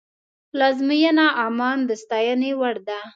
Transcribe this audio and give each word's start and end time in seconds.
پلازمینه 0.51 1.25
عمان 1.43 1.77
د 1.89 1.91
ستاینې 2.03 2.51
وړ 2.59 2.75
ده. 2.87 2.99